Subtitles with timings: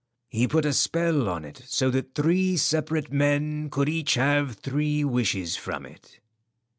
[0.29, 5.03] He put a spell on it so that three separate men could each have three
[5.03, 6.19] wishes from it."